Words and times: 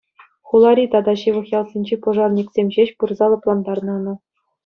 Хулари 0.51 0.85
тата 0.93 1.13
ҫывӑх 1.23 1.47
ялсенчи 1.59 1.95
пожарниксем 2.05 2.67
ҫеҫ 2.77 2.89
пырса 3.03 3.25
лӑплантарнӑ 3.35 3.91
ӑна. 4.01 4.13